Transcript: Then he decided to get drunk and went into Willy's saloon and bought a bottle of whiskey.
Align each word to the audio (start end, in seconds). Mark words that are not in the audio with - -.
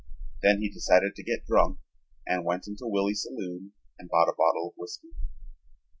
Then 0.41 0.61
he 0.63 0.69
decided 0.73 1.13
to 1.13 1.23
get 1.23 1.45
drunk 1.45 1.77
and 2.25 2.43
went 2.43 2.67
into 2.67 2.87
Willy's 2.87 3.21
saloon 3.21 3.73
and 3.99 4.09
bought 4.09 4.29
a 4.29 4.33
bottle 4.35 4.69
of 4.69 4.73
whiskey. 4.75 5.11